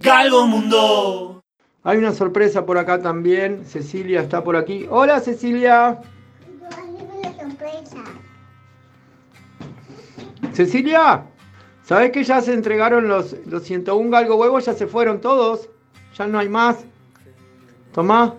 [0.00, 1.42] Galgo Mundo.
[1.82, 3.64] Hay una sorpresa por acá también.
[3.64, 4.86] Cecilia está por aquí.
[4.88, 6.00] Hola Cecilia.
[10.52, 11.24] Cecilia,
[11.82, 14.66] ¿sabes que ya se entregaron los, los 101 galgo huevos?
[14.66, 15.68] Ya se fueron todos.
[16.16, 16.84] Ya no hay más.
[17.92, 18.34] Tomá.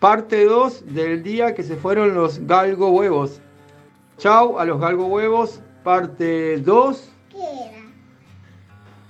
[0.00, 3.40] Parte 2 del día que se fueron los galgo huevos.
[4.18, 5.60] Chau a los galgo huevos.
[5.84, 7.10] Parte 2.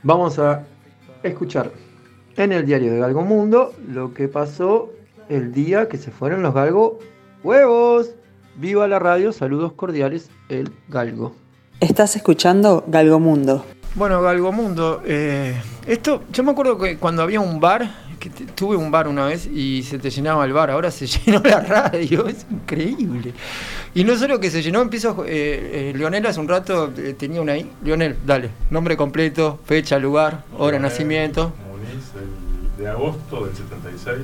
[0.03, 0.65] Vamos a
[1.23, 1.71] escuchar
[2.37, 4.91] en el diario de Galgo Mundo lo que pasó
[5.29, 6.99] el día que se fueron los Galgo
[7.43, 8.11] huevos.
[8.57, 11.35] Viva la radio, saludos cordiales, el Galgo.
[11.81, 13.65] Estás escuchando Galgo Mundo.
[13.95, 15.55] Bueno, Galgo Mundo, eh,
[15.87, 17.91] esto, yo me acuerdo que cuando había un bar,
[18.23, 21.07] que te- tuve un bar una vez y se te llenaba el bar, ahora se
[21.27, 23.33] llenó la radio, es increíble.
[23.95, 27.41] Y no solo que se llenó, empiezo, eh, eh, Leonel hace un rato eh, tenía
[27.43, 27.69] una ahí.
[27.85, 31.53] Leonel, dale, nombre completo, fecha, lugar, hora de nacimiento.
[31.69, 32.05] Muniz,
[32.79, 34.19] el de agosto del 76.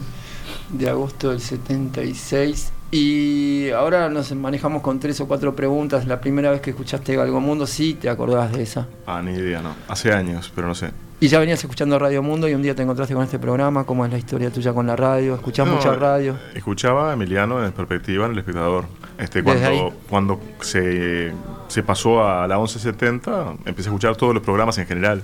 [0.71, 2.73] de agosto del 76.
[2.91, 6.07] Y ahora nos manejamos con tres o cuatro preguntas.
[6.07, 8.87] La primera vez que escuchaste Galgo Mundo, sí te acordás de esa.
[9.07, 9.75] Ah, ni idea, no.
[9.89, 10.91] Hace años, pero no sé.
[11.21, 13.83] Y ya venías escuchando Radio Mundo y un día te encontraste con este programa.
[13.83, 15.35] ¿Cómo es la historia tuya con la radio?
[15.35, 16.39] ¿Escuchás No, mucha radio?
[16.55, 18.85] Escuchaba a Emiliano en perspectiva en El Espectador.
[19.19, 21.33] Este, cuando cuando se,
[21.67, 25.21] se pasó a la 1170, empecé a escuchar todos los programas en general.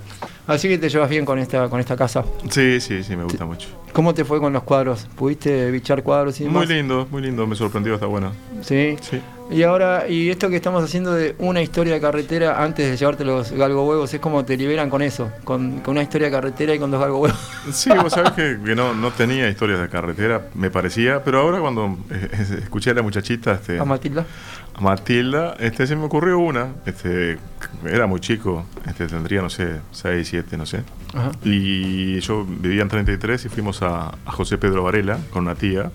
[0.47, 2.25] Así que te llevas bien con esta, con esta casa.
[2.49, 3.69] Sí, sí, sí, me gusta mucho.
[3.93, 5.07] ¿Cómo te fue con los cuadros?
[5.15, 6.65] ¿Pudiste bichar cuadros y demás?
[6.67, 8.33] Muy lindo, muy lindo, me sorprendió, está bueno.
[8.61, 8.97] Sí.
[8.99, 9.21] Sí.
[9.49, 13.23] Y ahora, y esto que estamos haciendo de una historia de carretera antes de llevarte
[13.23, 16.73] los galgo huevos, es como te liberan con eso, con, con una historia de carretera
[16.73, 17.39] y con dos galgo huevos.
[17.71, 21.59] Sí, vos sabés que, que no, no tenía historias de carretera, me parecía, pero ahora
[21.59, 22.29] cuando eh,
[22.63, 24.25] escuché a la muchachita, este, A Matilda.
[24.73, 27.37] a Matilda, este, se me ocurrió una, este,
[27.85, 30.81] era muy chico, este, tendría, no sé, 6, 7, no sé.
[31.13, 31.31] Ajá.
[31.43, 35.91] Y yo vivía en 33 y fuimos a, a José Pedro Varela con una tía.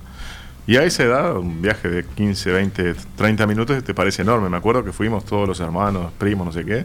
[0.71, 4.49] Y a esa edad, un viaje de 15, 20, 30 minutos te parece enorme.
[4.49, 6.85] Me acuerdo que fuimos todos los hermanos, primos, no sé qué,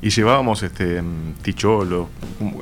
[0.00, 1.02] y llevábamos este
[1.42, 2.08] ticholo.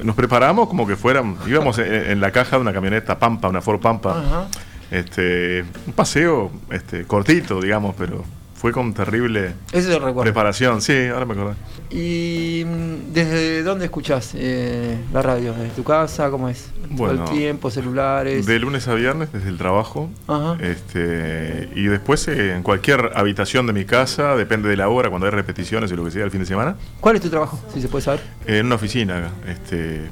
[0.02, 3.60] Nos preparamos como que fueran, íbamos en, en la caja de una camioneta Pampa, una
[3.60, 4.48] Ford Pampa.
[4.90, 8.24] Este, un paseo este, cortito, digamos, pero
[8.62, 10.22] fue con terrible recuerdo.
[10.22, 10.80] preparación.
[10.82, 11.54] Sí, ahora me acordé.
[11.90, 15.52] ¿Y mm, desde dónde escuchás eh, la radio?
[15.52, 16.30] ¿Desde tu casa?
[16.30, 16.70] ¿Cómo es?
[16.80, 17.72] ¿Todo Bueno, el tiempo?
[17.72, 18.46] ¿Celulares?
[18.46, 20.10] De lunes a viernes desde el trabajo.
[20.28, 20.58] Ajá.
[20.60, 25.26] Este, y después eh, en cualquier habitación de mi casa, depende de la hora, cuando
[25.26, 27.58] hay repeticiones y lo que sea el fin de semana, ¿Cuál es tu trabajo?
[27.74, 28.20] Si se puede saber.
[28.46, 29.28] en una oficina.
[29.48, 30.02] Este,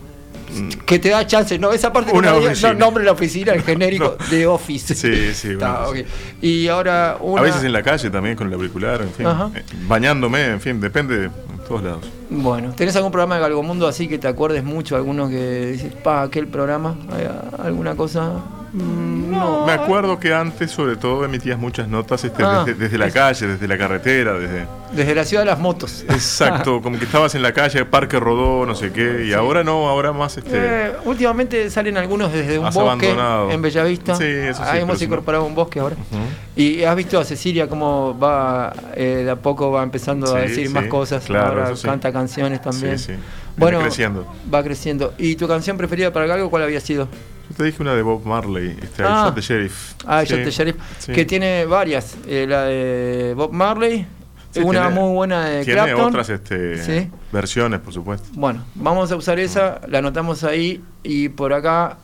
[0.87, 4.17] Que te da chance, no, esa parte Una no, no nombre la oficina, el genérico
[4.19, 4.27] No.
[4.31, 4.95] de Office.
[4.95, 5.87] Sí, sí, Está.
[6.41, 7.41] Y ahora una...
[7.41, 9.51] A veces en la calle también con el auricular, en fin, Ajá.
[9.55, 11.31] eh, bañándome, en fin, depende de
[11.69, 12.05] todos lados.
[12.31, 14.97] Bueno, ¿tenés algún programa de Galgomundo así que te acuerdes mucho?
[14.97, 17.29] Algunos que dices, pa, aquel programa, ¿Hay
[17.67, 18.33] alguna cosa?
[18.73, 19.67] Mm, no.
[19.67, 23.15] Me acuerdo que antes, sobre todo, emitías muchas notas este, Ah, desde, desde la es-
[23.15, 24.67] calle, desde la carretera, desde...
[24.93, 26.05] Desde la ciudad de las motos.
[26.09, 29.89] Exacto, como que estabas en la calle, Parque Rodó, no sé qué, y ahora no,
[29.89, 30.51] ahora más este...
[30.53, 33.51] Eh, últimamente salen algunos desde un Has bosque abandonado.
[33.53, 34.15] en Bellavista.
[34.17, 35.97] Sí, eso sí, Ahí pero hemos no- incorporado un bosque ahora.
[36.57, 40.67] Y has visto a Cecilia cómo va, eh, de a poco va empezando a decir
[40.67, 41.25] sí, más cosas.
[41.25, 42.99] claro, ahora canta canciones también.
[42.99, 43.11] Sí, sí.
[43.13, 43.23] Viene
[43.57, 44.27] Bueno, creciendo.
[44.53, 45.15] va creciendo.
[45.19, 47.09] ¿Y tu canción preferida para Galgo cuál había sido?
[47.51, 49.25] Yo te dije una de Bob Marley, este, Ah.
[49.27, 49.93] Shot the Sheriff.
[50.07, 51.13] Ah, Sí, Shot the Sheriff, sí.
[51.13, 52.17] que tiene varias.
[52.27, 54.07] Eh, la de Bob Marley,
[54.53, 56.07] Sí, una tiene- muy buena de Tiene Clapton.
[56.07, 58.29] otras este, versiones, por supuesto.
[58.35, 61.99] Bueno, vamos a usar esa, la anotamos ahí y por acá.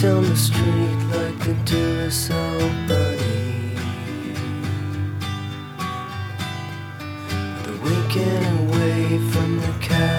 [0.00, 3.74] Down the street like the Duracell bunny.
[7.64, 10.17] The weekend away from the cavalcade.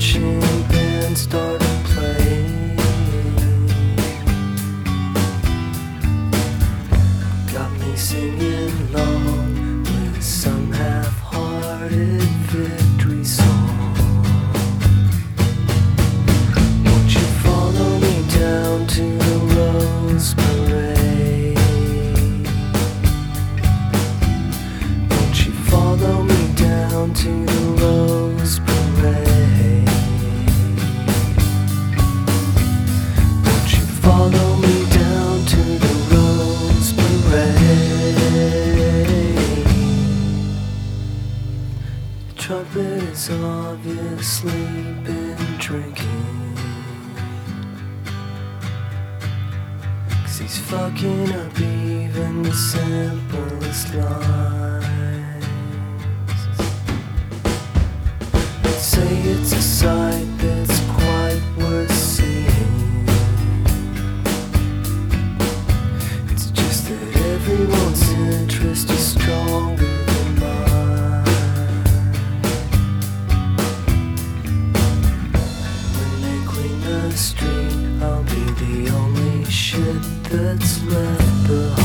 [0.00, 1.59] Marching band
[43.50, 44.52] obviously
[45.04, 46.56] been drinking.
[50.22, 55.44] Cause he's fucking up even the simplest lines.
[58.92, 63.08] Say it's a sight that's quite worth seeing.
[66.30, 69.89] It's just that everyone's interest is stronger
[80.30, 81.79] that's left behind.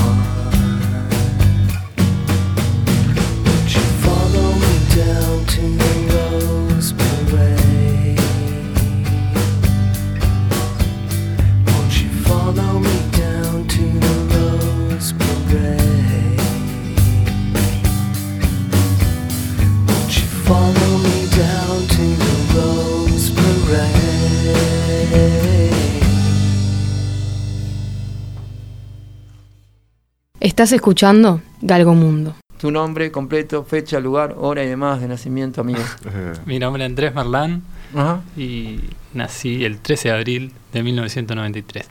[30.66, 32.34] Estás escuchando Galgo Mundo.
[32.58, 35.78] Tu nombre completo, fecha, lugar, hora y demás de nacimiento, amigo.
[36.08, 37.62] Eh, Mi nombre es Andrés Marlán
[37.94, 38.22] Ajá.
[38.36, 38.80] y
[39.14, 41.86] nací el 13 de abril de 1993.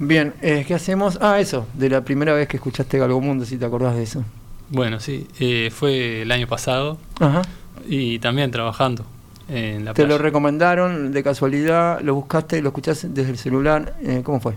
[0.00, 1.20] Bien, eh, ¿qué hacemos?
[1.22, 4.24] Ah, eso, de la primera vez que escuchaste Galgo Mundo, si te acordás de eso.
[4.70, 7.42] Bueno, sí, eh, fue el año pasado Ajá.
[7.88, 9.06] y también trabajando
[9.48, 13.94] en la Te lo recomendaron de casualidad, lo buscaste, lo escuchaste desde el celular.
[14.02, 14.54] eh, ¿Cómo fue?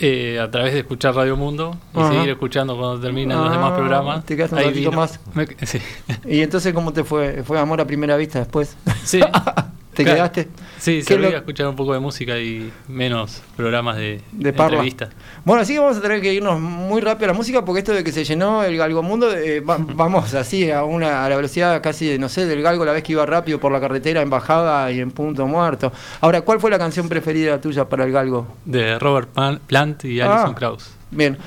[0.00, 2.10] Eh, a través de escuchar Radio Mundo y Ajá.
[2.12, 4.24] seguir escuchando cuando terminan los demás Ah, programas.
[4.24, 5.20] te quedaste un ratito más.
[5.34, 5.78] Me- sí.
[6.26, 7.44] ¿Y entonces cómo te fue?
[7.44, 8.76] ¿Fue amor a primera vista después?
[9.04, 9.20] Sí.
[9.94, 10.16] ¿Te Claro.
[10.18, 10.48] quedaste?
[10.78, 14.50] Sí, ¿Qué servía lo- a escuchar un poco de música y menos programas de, De
[14.50, 15.10] entrevistas.
[15.44, 17.92] Bueno, así que vamos a tener que irnos muy rápido a la música porque esto
[17.92, 21.36] de que se llenó el Galgo Mundo, eh, va- vamos así a una a la
[21.36, 24.20] velocidad casi, de, no sé, del Galgo la vez que iba rápido por la carretera
[24.20, 25.92] en bajada y en punto muerto.
[26.20, 28.46] Ahora, ¿cuál fue la canción preferida tuya para el Galgo?
[28.64, 29.28] De Robert
[29.66, 30.34] Plant y Ah.
[30.34, 30.90] Alison Krauss.
[31.10, 31.38] Bien,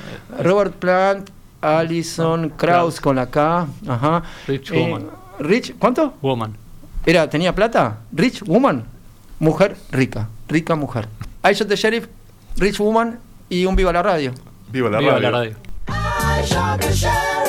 [0.41, 1.29] Robert Plant,
[1.61, 4.23] Alison Krauss con la K, ajá.
[4.47, 5.07] Rich Eh, Woman.
[5.39, 6.13] Rich, ¿cuánto?
[6.21, 6.55] Woman.
[7.07, 7.99] Era, ¿tenía plata?
[8.11, 8.83] Rich Woman,
[9.39, 11.07] mujer rica, rica mujer.
[11.49, 12.07] I Shot the Sheriff,
[12.57, 13.17] Rich Woman
[13.47, 14.33] y un Viva la Radio.
[14.69, 15.31] viva la Viva radio.
[15.31, 15.55] la radio.
[15.87, 17.46] I shot the sheriff,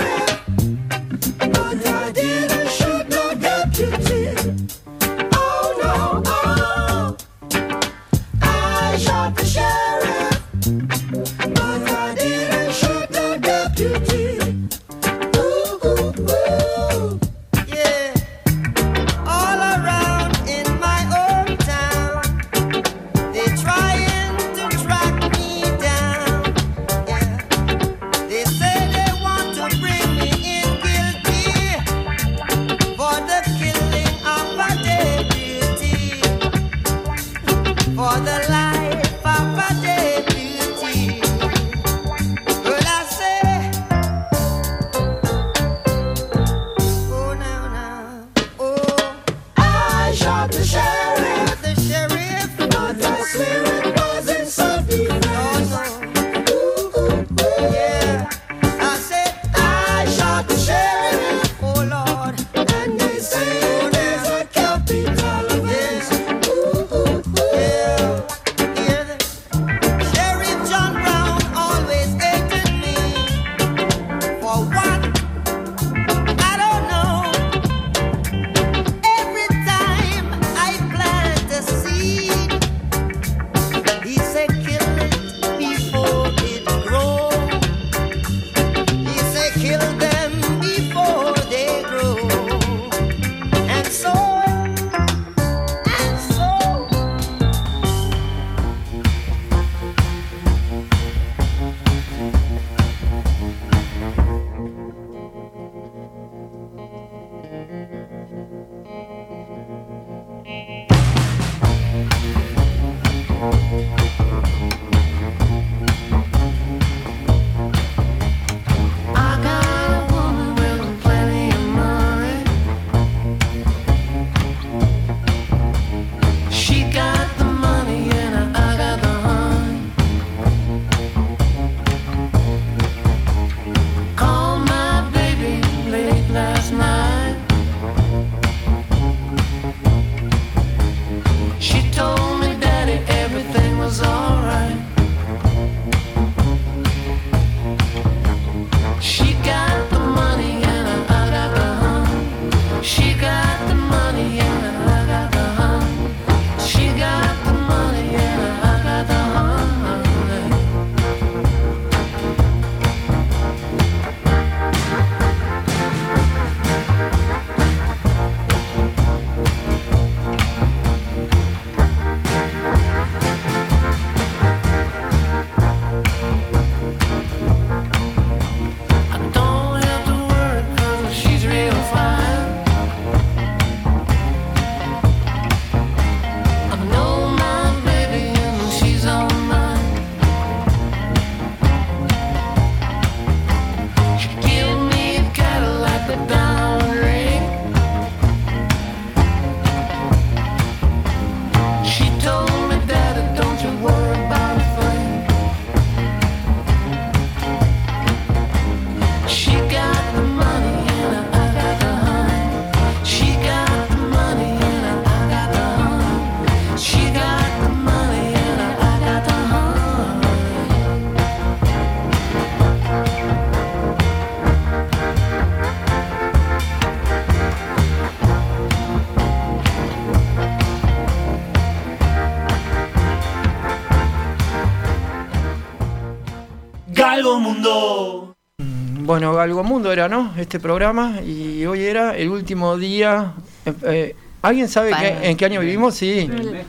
[239.08, 240.32] bueno, Galgo Mundo era, ¿no?
[240.36, 243.32] Este programa y hoy era el último día.
[243.64, 245.94] eh, eh, ¿Alguien sabe Para- qué- en qué año vivimos?
[245.94, 246.26] Sí.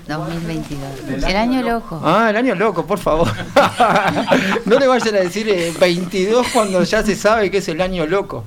[0.08, 1.24] 2022.
[1.28, 2.02] El año loco.
[2.02, 3.28] Ah, el año loco, por favor.
[4.66, 8.06] no le vayan a decir eh, 22 cuando ya se sabe que es el año
[8.08, 8.46] loco.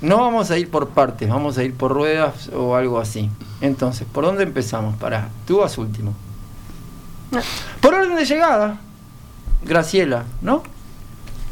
[0.00, 3.30] No vamos a ir por partes, vamos a ir por ruedas o algo así.
[3.60, 4.96] Entonces, ¿por dónde empezamos?
[4.96, 6.12] Para, tú vas último.
[7.80, 8.80] Por orden de llegada,
[9.64, 10.64] Graciela, ¿no?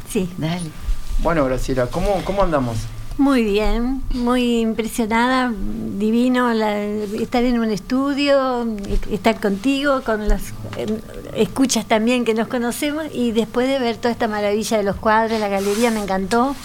[0.09, 0.69] Sí, Dale.
[1.19, 2.77] Bueno, Graciela, ¿cómo, cómo andamos?
[3.19, 5.51] muy bien, muy impresionada,
[5.97, 8.67] divino la- estar en un estudio,
[9.09, 10.99] estar contigo, con las eh,
[11.33, 15.39] escuchas también que nos conocemos y después de ver toda esta maravilla de los cuadros,
[15.39, 16.55] la galería me encantó.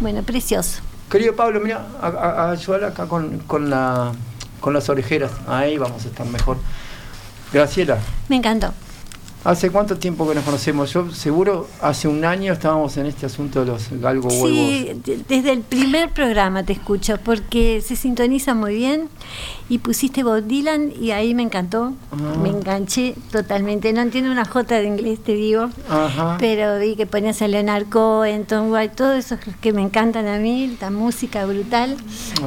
[0.00, 0.80] Bueno, precioso.
[1.10, 4.12] Querido Pablo, mira, a, a- a ayudar acá con, con, la,
[4.60, 5.30] con las orejeras.
[5.46, 6.56] Ahí vamos a estar mejor.
[7.52, 7.98] Graciela,
[8.30, 8.72] Me encantó.
[9.44, 10.92] ¿Hace cuánto tiempo que nos conocemos?
[10.92, 14.48] Yo seguro hace un año estábamos en este asunto de los galgo huevos.
[14.50, 19.08] Sí, de- desde el primer programa te escucho porque se sintoniza muy bien
[19.68, 22.16] y pusiste Bob Dylan y ahí me encantó, Ah.
[22.42, 23.92] me enganché totalmente.
[23.92, 26.36] No entiendo una jota de inglés, te digo, Ajá.
[26.38, 30.38] pero vi que ponías a Leonard Cohen, Tom White, todos esos que me encantan a
[30.38, 31.96] mí, la música brutal.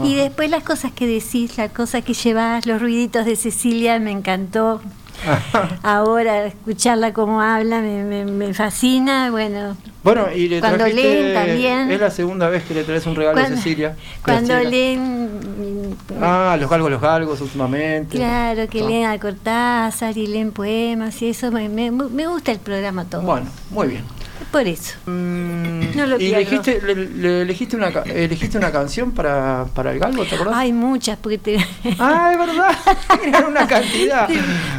[0.04, 4.12] Y después las cosas que decís, las cosas que llevas, los ruiditos de Cecilia, me
[4.12, 4.82] encantó.
[5.84, 11.34] Ahora escucharla como habla me, me- me fascina, bueno, Bueno, y le Cuando trajiste- leen
[11.34, 11.92] también.
[11.92, 13.96] Es la segunda vez que le traes un regalo a Cuando- Cecilia.
[14.24, 18.18] Cuando leen, Ah, los galgos, los galgos últimamente.
[18.18, 18.88] claro, que Ah.
[18.88, 23.22] leen a Cortázar y leen poemas y eso, me, me- me gusta el programa todo.
[23.22, 24.04] Bueno, muy bien.
[24.52, 24.96] Por eso.
[25.06, 30.00] Mm, No lo ¿Y elegiste, le, le elegiste, una, elegiste una canción para, para el
[30.00, 30.56] galgo, te acordás?
[30.56, 31.58] Hay muchas, porque te...
[32.00, 32.72] Ah, es verdad.
[33.26, 34.28] Eran una cantidad.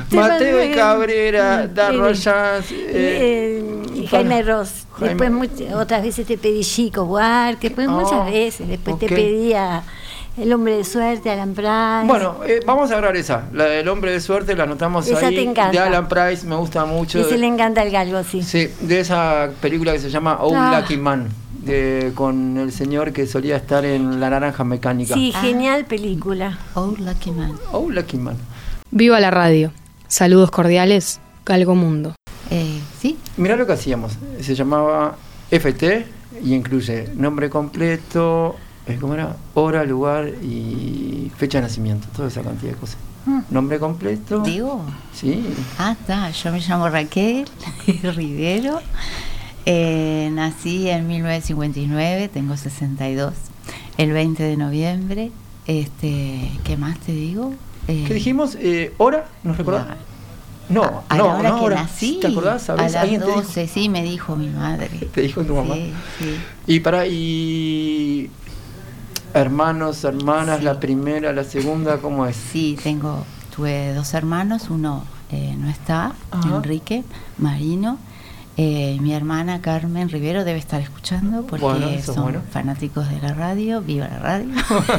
[0.08, 4.86] te Mateo y mandé- Cabrera, Darro Eh, Jazz, eh, eh, y Jaime Ross.
[4.98, 8.68] Jaime- Después much- otras veces te pedí Chico Buarque, después Oh, muchas veces.
[8.68, 9.00] Después ok.
[9.00, 9.82] te pedía
[10.36, 12.04] El hombre de suerte, Alan Price.
[12.06, 15.34] Bueno, eh, vamos a agarrar esa, la del hombre de suerte, la anotamos Esa ahí.
[15.34, 15.70] te encanta.
[15.72, 17.20] De Alan Price, me gusta mucho.
[17.20, 18.42] Ese le encanta el galgo, sí.
[18.42, 20.78] Sí, de esa película que se llama Oh Ah.
[20.78, 21.28] Lucky Man,
[21.62, 25.14] de, con el señor que solía estar en La Naranja Mecánica.
[25.14, 26.58] Sí, genial película.
[26.74, 27.52] Oh, Lucky Man.
[27.72, 28.36] Oh Lucky Man.
[28.90, 29.72] Viva la radio.
[30.06, 32.14] Saludos cordiales, Galgo Mundo.
[32.50, 35.16] Eh, sí, Mirá lo que hacíamos, se llamaba
[35.50, 36.06] FT
[36.44, 38.54] y incluye nombre completo,
[39.00, 39.36] ¿cómo era?
[39.54, 42.96] Hora, lugar y fecha de nacimiento, toda esa cantidad de cosas.
[43.26, 43.40] Mm.
[43.50, 44.40] Nombre completo.
[44.40, 44.84] digo.
[45.12, 45.44] Sí.
[45.78, 46.30] Ah, está.
[46.30, 47.46] Yo me llamo Raquel
[48.14, 48.80] Rivero.
[49.64, 53.34] Eh, nací en 1959, tengo 62.
[53.98, 55.32] El 20 de noviembre.
[55.66, 57.52] Este, ¿Qué más te digo?
[57.88, 58.56] Eh, ¿Qué dijimos?
[58.60, 59.26] Eh, ¿Hora?
[59.42, 59.86] ¿Nos recordás?
[60.68, 61.82] No, a, a no, la hora no, que hora.
[61.82, 62.18] nací.
[62.20, 62.70] ¿Te acordás?
[62.70, 63.40] A las ¿Alguien te dijo?
[63.40, 64.88] 12, sí, me dijo mi madre.
[65.14, 65.74] Te dijo tu mamá.
[65.74, 66.36] Sí, sí.
[66.66, 68.30] Y para, y
[69.40, 70.64] hermanos, hermanas, Sí.
[70.64, 72.36] la primera, la segunda, ¿cómo es?
[72.36, 73.24] Sí, tengo,
[73.54, 76.56] tuve dos hermanos, uno eh, no está, Ajá.
[76.56, 77.04] Enrique
[77.38, 77.98] Marino.
[78.58, 82.40] Eh, mi hermana Carmen Rivero debe estar escuchando porque Bueno, son bueno.
[82.50, 84.48] fanáticos de la radio, viva la radio.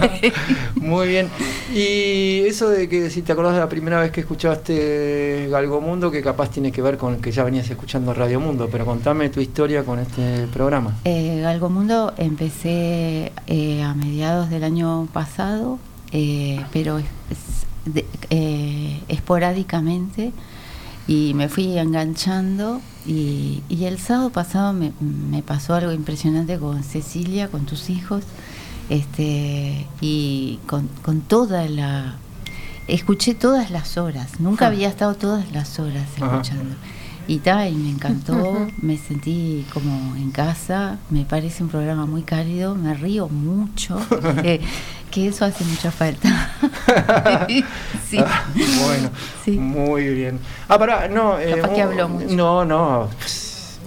[0.76, 1.28] Muy bien.
[1.74, 6.12] Y eso de que si te acordás de la primera vez que escuchaste Galgo Mundo,
[6.12, 9.40] que capaz tiene que ver con que ya venías escuchando Radio Mundo, pero contame tu
[9.40, 10.96] historia con este programa.
[11.06, 15.80] Eh, Galgo Mundo empecé eh, a mediados del año pasado,
[16.12, 20.32] eh, pero es- es de- eh, esporádicamente
[21.08, 26.84] y me fui enganchando y, y el sábado pasado me, me pasó algo impresionante con
[26.84, 28.24] Cecilia, con tus hijos,
[28.90, 32.16] este y con, con toda la...
[32.88, 34.70] Escuché todas las horas, nunca Ah.
[34.70, 36.26] había estado todas las horas Ajá.
[36.38, 36.76] escuchando.
[37.28, 42.22] Y, ta, y me encantó, me sentí como en casa, me parece un programa muy
[42.22, 44.00] cálido, me río mucho,
[44.44, 44.62] eh,
[45.12, 46.52] que eso hace mucha falta.
[48.10, 48.18] sí.
[48.20, 48.46] Ah,
[48.84, 49.10] bueno,
[49.46, 49.52] Sí.
[49.52, 50.40] muy bien.
[50.68, 51.40] Ah, pará, no.
[51.40, 52.36] eh, Capaz que un- habló mucho.
[52.36, 53.10] No, no.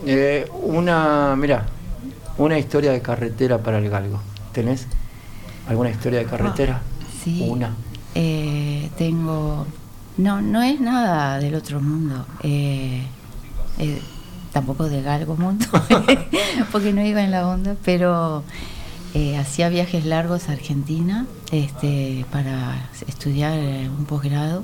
[0.07, 1.67] eh, una, mira,
[2.39, 4.21] una historia de carretera para el galgo.
[4.53, 4.87] ¿Tenés
[5.69, 6.81] alguna historia de carretera?
[7.23, 7.47] Sí.
[7.49, 7.75] Una.
[8.15, 9.67] Eh, tengo.
[10.17, 12.27] No, no es nada del otro mundo.
[12.43, 13.03] eh,
[13.79, 14.01] eh,
[14.53, 15.65] tampoco de Galgo Mundo,
[16.73, 18.43] porque no iba en la onda, pero
[19.15, 24.63] eh, hacía viajes largos a Argentina este, para estudiar eh, un posgrado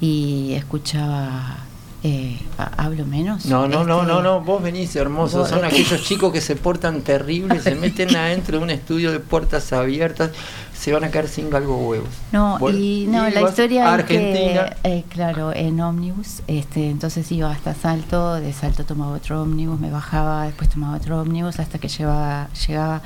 [0.00, 1.58] y escuchaba
[2.02, 3.46] eh, ha- hablo menos.
[3.46, 5.38] No, no, no, Este, no, no, vos venís hermoso.
[5.38, 9.20] vos- Son aquellos chicos que se portan terribles, se meten adentro de un estudio de
[9.20, 10.30] puertas abiertas,
[10.74, 12.08] se van a quedar sin galgo huevos.
[12.32, 14.76] No, y no, la historia a es Argentina.
[14.82, 19.80] que, eh, claro, en ómnibus, este, entonces iba hasta Salto, de Salto tomaba otro ómnibus,
[19.80, 23.02] me bajaba, después tomaba otro ómnibus hasta que llegaba, llegaba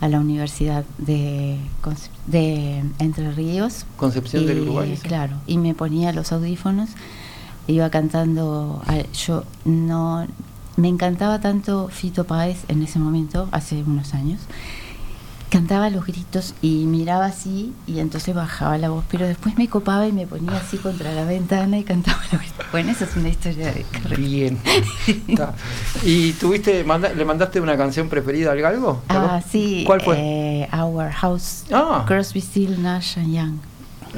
[0.00, 1.58] a la Universidad de,
[2.26, 3.86] de Entre Ríos.
[3.96, 4.96] Concepción del Uruguay.
[4.96, 5.08] sí.
[5.08, 6.90] Claro, y me ponía los audífonos,
[7.68, 8.82] iba cantando,
[9.26, 10.26] yo no,
[10.76, 14.40] me encantaba tanto Fito Páez en ese momento, hace unos años,
[15.50, 20.06] cantaba los gritos y miraba así y entonces bajaba la voz, pero después me copaba
[20.06, 22.66] y me ponía así contra la ventana y cantaba los gritos.
[22.70, 24.16] Bueno, esa es una historia de carrera.
[24.16, 24.58] Bien.
[26.04, 29.02] ¿Y tuviste, manda- le mandaste una canción preferida al galgo?
[29.08, 29.84] ¿Te Ah, sí.
[29.86, 30.16] ¿Cuál fue?
[30.18, 31.64] eh, Our House.
[31.72, 32.04] Ah.
[32.06, 33.58] Crosby, Still, Nash and Young.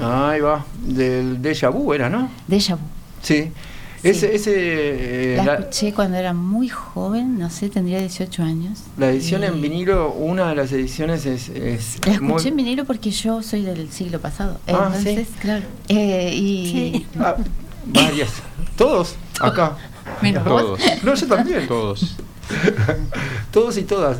[0.03, 2.29] Ahí va, del Deja Vu era, ¿no?
[2.47, 2.83] Deja Vu.
[3.23, 3.53] Sí.
[4.02, 4.08] Sí.
[4.08, 8.78] Ese, ese, eh, La la, escuché cuando era muy joven, no sé, tendría 18 años.
[8.96, 12.84] la edición en vinilo, una de las ediciones es, es La escuché muy- en vinilo
[12.86, 14.58] porque yo soy del siglo pasado.
[14.66, 15.34] Ah, Entonces, sí.
[15.40, 15.64] claro.
[15.88, 17.06] eh, y Sí.
[17.18, 17.36] Ah,
[17.84, 18.30] varias.
[18.76, 19.16] ¿Todos?
[19.38, 19.76] Acá.
[20.22, 20.44] Menos.
[20.44, 20.80] Todos.
[21.02, 21.68] No, yo también.
[21.68, 22.16] Todos.
[23.52, 24.16] Todos y todas.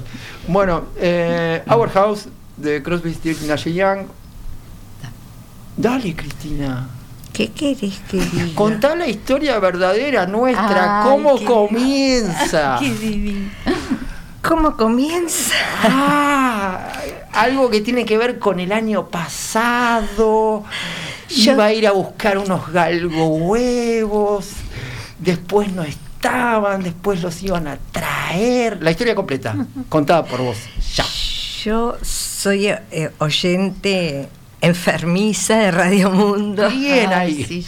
[0.47, 4.07] Bueno, eh, Our House de Crosby, Stills Nash Young.
[5.77, 6.89] Dale, Cristina.
[7.41, 8.55] ¿Qué querés que diga?
[8.55, 11.03] Contá la historia verdadera nuestra.
[11.05, 12.77] Ay, ¿Cómo qué- comienza?
[12.81, 13.51] Qué divino.
[14.43, 15.55] ¿Cómo comienza?
[15.85, 16.89] Ah,
[17.33, 20.65] algo que tiene que ver con el año pasado.
[21.31, 24.49] Yo- Iba a ir a buscar unos galgo huevos.
[25.19, 26.83] Después no estaban.
[26.83, 28.83] Después los iban a traer.
[28.83, 29.55] La historia completa.
[29.89, 30.59] Contada por vos.
[30.95, 31.05] Ya.
[31.65, 34.29] Yo soy eh, oyente
[34.61, 36.69] enfermiza de Radio Mundo.
[36.71, 37.45] Bien ahí.
[37.45, 37.65] sí.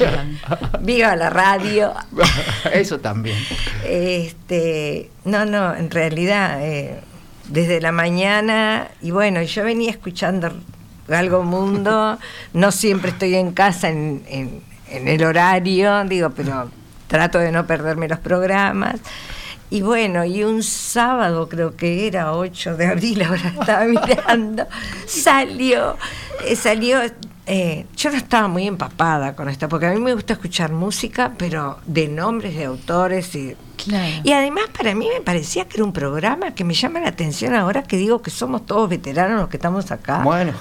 [0.80, 1.92] Viva la radio.
[2.72, 3.38] Eso también.
[3.84, 7.00] Este, no, no, en realidad, eh,
[7.48, 10.52] desde la mañana, y bueno, yo venía escuchando
[11.08, 12.18] Galgo Mundo,
[12.52, 16.70] no siempre estoy en casa en, en- en el horario, digo, pero
[17.06, 18.96] trato de no perderme los programas.
[19.72, 24.66] Y bueno, y un sábado, creo que era 8 de abril, ahora estaba mirando,
[25.06, 25.96] salió,
[26.44, 26.98] eh, salió,
[27.46, 31.32] eh, yo no estaba muy empapada con esto, porque a mí me gusta escuchar música,
[31.38, 34.20] pero de nombres de autores y Claro.
[34.22, 37.54] y además para mí me parecía que era un programa que me llama la atención
[37.54, 40.18] ahora que digo que somos todos veteranos los que estamos acá.
[40.22, 40.52] Bueno.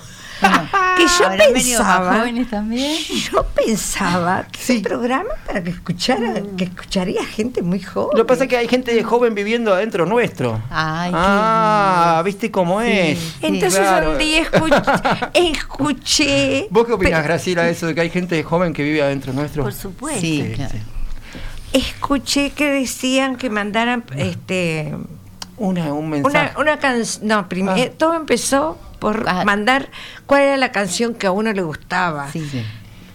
[0.42, 2.98] Que yo ¿habrán venido más pensaba, jóvenes también?
[3.32, 4.78] yo pensaba que Sí.
[4.78, 8.18] un programa para que escuchara, que escucharía gente muy joven.
[8.18, 10.62] Lo que pasa es que hay gente joven viviendo adentro nuestro.
[10.70, 12.22] Ay, ah.
[12.26, 12.88] ¿viste cómo Sí.
[12.92, 13.36] es?
[13.42, 14.12] Entonces Claro.
[14.12, 14.82] un día escuché,
[15.34, 19.02] escuché ¿Vos qué opinás, pe- Graciela, de eso de que hay gente joven que vive
[19.02, 19.64] adentro nuestro?
[19.64, 20.20] Por supuesto.
[20.22, 20.72] Sí, Sí, claro.
[20.74, 20.80] sí.
[21.74, 24.94] escuché que decían que mandaran este
[25.62, 26.52] Una, un mensaje.
[26.56, 27.28] una, una canción.
[27.28, 27.76] No, Ah.
[27.80, 29.44] eh, todo empezó por Ah.
[29.46, 29.90] mandar
[30.26, 32.32] cuál era la canción que a uno le gustaba.
[32.32, 32.48] Sí.
[32.50, 32.64] Sí.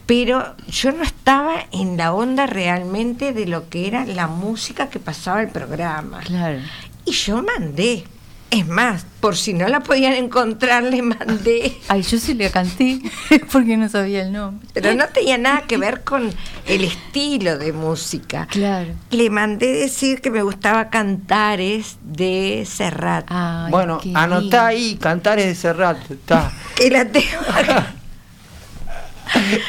[0.05, 4.99] Pero yo no estaba en la onda realmente de lo que era la música que
[4.99, 6.19] pasaba el programa.
[6.21, 6.59] Claro.
[7.03, 8.05] Y yo mandé.
[8.49, 11.77] Es más, por si no la podían encontrar, le mandé.
[11.89, 13.01] Ay, yo sí le canté
[13.51, 14.65] porque no sabía el nombre.
[14.73, 16.29] Pero no tenía nada que ver con
[16.65, 18.47] el estilo de música.
[18.49, 18.93] Claro.
[19.11, 23.25] Le mandé decir que me gustaba Cantares de Serrat.
[23.27, 24.61] Ay, bueno, anotá lindo.
[24.61, 26.09] ahí, Cantares de Serrat.
[26.09, 26.51] Está.
[26.77, 27.95] Que la tengo acá.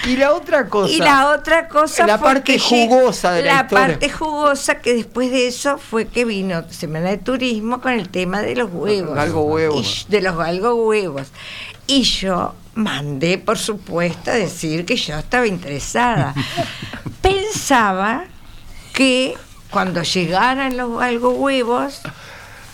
[0.07, 0.93] Y la otra cosa.
[0.93, 3.69] Y la otra cosa La parte jugosa de la historia.
[3.69, 8.41] parte jugosa que después de eso fue que vino Semana de Turismo con el tema
[8.43, 9.15] de los huevos.
[9.15, 10.07] Galgo huevos.
[10.09, 11.29] Y de los galgo huevos.
[11.87, 16.35] Y yo mandé, por supuesto, a decir que yo estaba interesada.
[17.23, 18.25] Pensaba
[18.93, 19.35] que
[19.71, 22.01] cuando llegaran los galgo huevos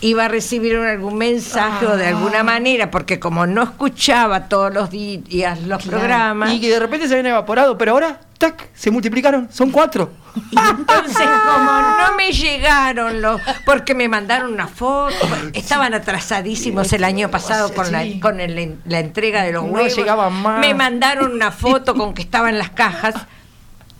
[0.07, 2.45] iba a recibir algún mensaje o de alguna Ah.
[2.45, 5.99] manera, porque como no escuchaba todos los días los Claro.
[5.99, 6.53] programas.
[6.53, 10.11] Y que de repente se habían evaporado, pero ahora, tac, se multiplicaron, son cuatro.
[10.51, 15.15] Entonces, como no me llegaron los, porque me mandaron una foto,
[15.55, 19.97] estaban atrasadísimos el año pasado con la, con el- la entrega de los No huevos.
[19.97, 20.61] llegaban más.
[20.61, 23.15] Me mandaron una foto con que estaban las cajas,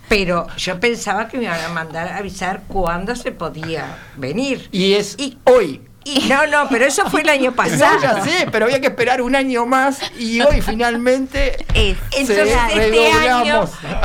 [0.09, 3.87] pero yo pensaba que me iban a mandar a avisar cuándo se podía
[4.19, 4.69] venir.
[4.71, 5.81] Y es Y- hoy.
[6.05, 7.95] Y no, no, pero eso fue el año pasado.
[7.95, 11.65] No, ya sé, pero había que esperar un año más y hoy finalmente.
[11.75, 11.97] Es.
[12.17, 13.65] Entonces, este año,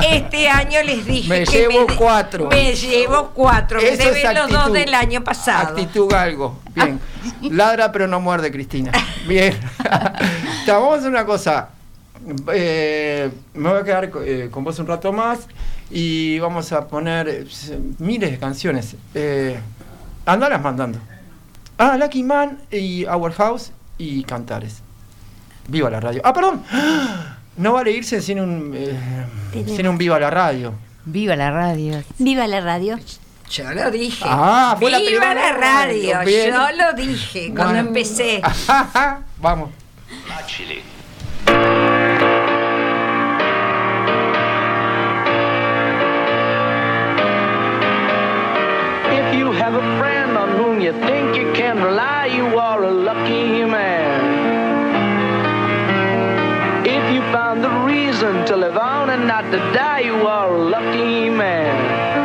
[0.09, 1.29] este año les dije.
[1.29, 2.47] Me que llevo cuatro.
[2.47, 3.79] Me llevo cuatro.
[3.79, 5.69] Eso me deben los dos del año pasado.
[5.69, 6.59] Actitud algo.
[6.73, 6.99] Bien.
[7.41, 8.91] Ladra pero no muerde, Cristina.
[9.27, 9.57] Bien.
[10.67, 11.69] Vamos a hacer una cosa.
[12.53, 15.39] Eh, me voy a quedar eh, con vos un rato más
[15.89, 17.45] y vamos a poner eh,
[17.97, 18.95] miles de canciones.
[19.13, 19.59] Eh,
[20.25, 20.99] andalas mandando.
[21.81, 24.81] Ah, Lucky Man y Our House y Cantares.
[25.69, 26.21] Viva la radio.
[26.23, 26.63] Ah, perdón.
[27.59, 30.73] No vale irse sin un, eh, sin un Viva la radio.
[31.03, 32.01] Viva la radio.
[32.17, 32.97] Viva la radio.
[33.49, 34.23] Yo lo dije.
[34.25, 36.23] Ah, fue Viva la, primera la radio.
[36.23, 38.41] Yo lo dije cuando empecé.
[39.41, 39.71] Vamos.
[50.89, 54.17] you think you can rely, you are a lucky man.
[56.83, 60.57] If you found the reason to live on and not to die, you are a
[60.57, 62.18] lucky man.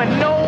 [0.00, 0.39] when no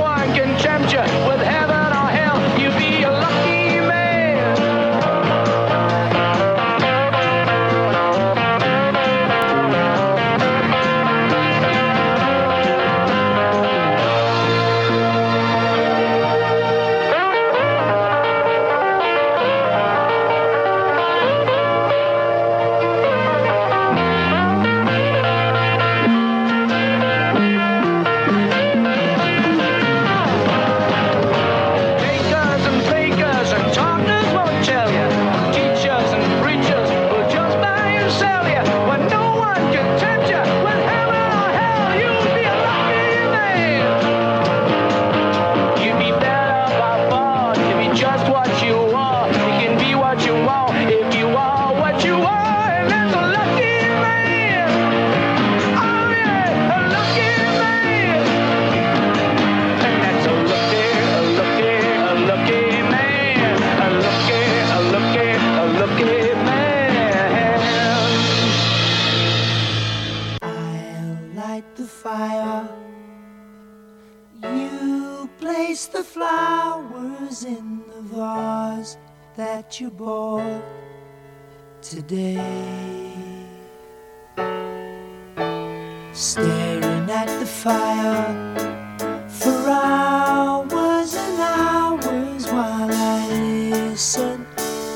[86.14, 94.46] Staring at the fire for hours and hours while I listen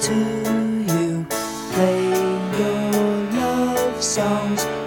[0.03, 0.15] to
[0.95, 1.27] you
[1.75, 2.03] play
[2.59, 2.93] your
[3.41, 4.86] love songs.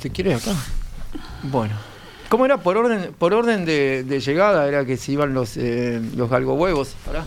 [0.00, 0.54] ¿Usted quiere acá?
[1.42, 1.74] Bueno.
[2.30, 2.56] ¿Cómo era?
[2.56, 6.94] Por orden, por orden de, llegada era que se iban los, eh, los galgo huevos.
[7.04, 7.26] Pará.